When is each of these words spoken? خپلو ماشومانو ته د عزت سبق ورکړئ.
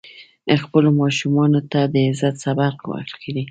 خپلو 0.63 0.89
ماشومانو 1.01 1.59
ته 1.71 1.79
د 1.93 1.95
عزت 2.07 2.35
سبق 2.45 2.75
ورکړئ. 2.93 3.43